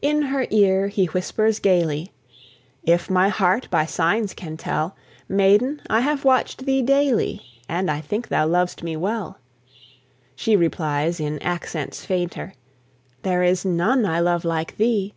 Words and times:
In 0.00 0.22
her 0.22 0.46
ear 0.50 0.86
he 0.86 1.06
whispers 1.06 1.58
gaily, 1.58 2.12
"If 2.84 3.10
my 3.10 3.28
heart 3.28 3.66
by 3.72 3.86
signs 3.86 4.32
can 4.32 4.56
tell, 4.56 4.94
Maiden, 5.28 5.82
I 5.90 6.00
have 6.02 6.24
watched 6.24 6.64
thee 6.64 6.80
daily, 6.80 7.40
And 7.68 7.90
I 7.90 8.00
think 8.00 8.28
thou 8.28 8.46
lov'st 8.46 8.84
me 8.84 8.96
well." 8.96 9.38
She 10.36 10.54
replies, 10.54 11.18
in 11.18 11.40
accents 11.40 12.04
fainter, 12.04 12.54
"There 13.22 13.42
is 13.42 13.64
none 13.64 14.06
I 14.06 14.20
love 14.20 14.44
like 14.44 14.76
thee." 14.76 15.12